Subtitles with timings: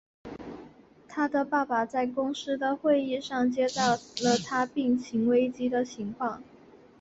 [1.07, 3.91] 他的爸爸在公司的会议上接到
[4.23, 6.41] 了他病情危机的情况。